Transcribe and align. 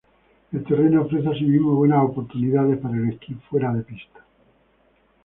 El 0.51 0.63
terreno 0.63 1.03
ofrece 1.03 1.29
asimismo 1.29 1.75
buenas 1.75 2.03
oportunidades 2.03 2.79
para 2.79 2.97
el 2.97 3.09
esquí 3.09 3.35
fuera 3.35 3.71
de 3.71 3.83
pista. 3.83 4.23